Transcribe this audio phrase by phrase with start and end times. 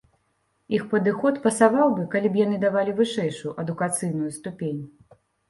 [0.77, 4.83] Іх падыход пасаваў бы, калі б яны давалі вышэйшую адукацыйную ступень.